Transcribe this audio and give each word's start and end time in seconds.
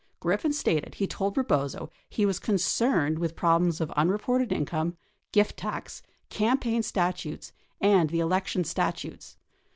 Griffin 0.19 0.51
stated 0.51 0.95
he 0.95 1.05
told 1.05 1.37
Rebozo 1.37 1.91
he 2.09 2.25
Avas 2.25 2.41
con 2.41 2.55
cerned 2.55 3.19
Avith 3.19 3.35
problems 3.35 3.79
of 3.79 3.91
unreported 3.91 4.51
income, 4.51 4.97
gift 5.31 5.57
tax, 5.57 6.01
campaign 6.29 6.81
stat 6.81 7.23
utes, 7.23 7.53
and 7.79 8.09
the 8.09 8.19
election 8.19 8.63
statutes. 8.63 9.37